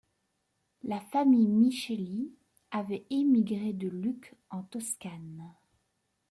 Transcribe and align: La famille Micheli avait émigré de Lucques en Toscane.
La 0.81 0.99
famille 0.99 1.47
Micheli 1.51 2.33
avait 2.71 3.05
émigré 3.11 3.71
de 3.71 3.87
Lucques 3.87 4.33
en 4.49 4.63
Toscane. 4.63 5.53